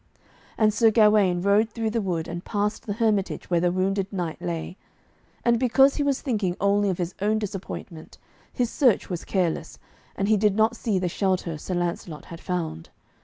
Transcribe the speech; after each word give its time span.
And 0.57 0.73
Sir 0.73 0.89
Gawaine 0.89 1.43
rode 1.43 1.69
through 1.69 1.91
the 1.91 2.01
wood 2.01 2.27
and 2.27 2.43
past 2.43 2.87
the 2.87 2.93
hermitage 2.93 3.51
where 3.51 3.59
the 3.59 3.71
wounded 3.71 4.11
knight 4.11 4.41
lay; 4.41 4.75
and 5.45 5.59
because 5.59 5.97
he 5.97 6.01
was 6.01 6.21
thinking 6.23 6.57
only 6.59 6.89
of 6.89 6.97
his 6.97 7.13
own 7.21 7.37
disappointment, 7.37 8.17
his 8.51 8.71
search 8.71 9.11
was 9.11 9.23
careless, 9.23 9.77
and 10.15 10.27
he 10.27 10.37
did 10.37 10.55
not 10.55 10.75
see 10.75 10.97
the 10.97 11.07
shelter 11.07 11.55
Sir 11.55 11.75
Lancelot 11.75 12.25
had 12.25 12.41
found. 12.41 12.89